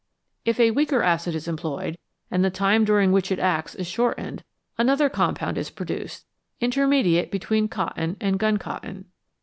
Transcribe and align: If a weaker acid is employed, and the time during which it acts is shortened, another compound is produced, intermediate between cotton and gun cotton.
If 0.45 0.59
a 0.59 0.71
weaker 0.71 1.03
acid 1.03 1.35
is 1.35 1.47
employed, 1.47 1.99
and 2.31 2.43
the 2.43 2.49
time 2.49 2.85
during 2.85 3.11
which 3.11 3.31
it 3.31 3.37
acts 3.37 3.75
is 3.75 3.85
shortened, 3.85 4.43
another 4.75 5.09
compound 5.09 5.59
is 5.59 5.69
produced, 5.69 6.25
intermediate 6.59 7.29
between 7.29 7.67
cotton 7.67 8.17
and 8.19 8.39
gun 8.39 8.57
cotton. 8.57 9.11